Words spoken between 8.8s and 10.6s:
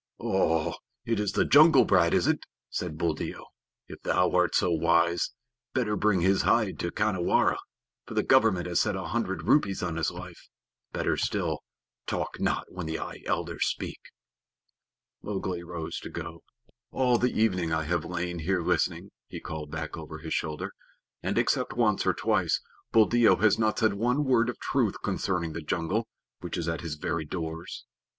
set a hundred rupees on his life.